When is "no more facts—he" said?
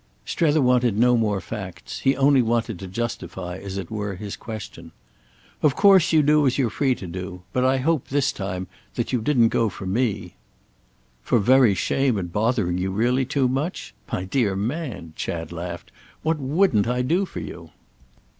0.97-2.15